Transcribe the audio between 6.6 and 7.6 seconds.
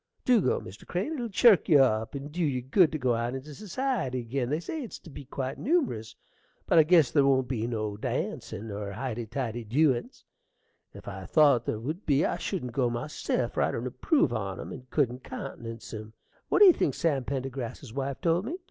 But I guess ther won't